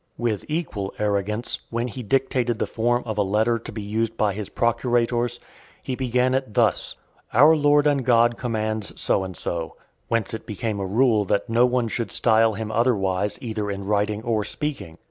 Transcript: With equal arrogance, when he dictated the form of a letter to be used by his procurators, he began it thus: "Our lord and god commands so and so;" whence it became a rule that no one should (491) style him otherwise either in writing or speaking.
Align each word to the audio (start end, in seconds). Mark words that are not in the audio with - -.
With 0.17 0.45
equal 0.47 0.95
arrogance, 0.97 1.59
when 1.69 1.87
he 1.87 2.01
dictated 2.01 2.57
the 2.57 2.65
form 2.65 3.03
of 3.05 3.19
a 3.19 3.21
letter 3.21 3.59
to 3.59 3.71
be 3.71 3.83
used 3.83 4.17
by 4.17 4.33
his 4.33 4.49
procurators, 4.49 5.39
he 5.83 5.93
began 5.93 6.33
it 6.33 6.55
thus: 6.55 6.95
"Our 7.33 7.55
lord 7.55 7.85
and 7.85 8.03
god 8.03 8.35
commands 8.35 8.99
so 8.99 9.23
and 9.23 9.37
so;" 9.37 9.75
whence 10.07 10.33
it 10.33 10.47
became 10.47 10.79
a 10.79 10.87
rule 10.87 11.23
that 11.25 11.47
no 11.51 11.67
one 11.67 11.87
should 11.87 12.11
(491) 12.11 12.11
style 12.49 12.53
him 12.55 12.71
otherwise 12.71 13.37
either 13.43 13.69
in 13.69 13.85
writing 13.85 14.23
or 14.23 14.43
speaking. 14.43 14.97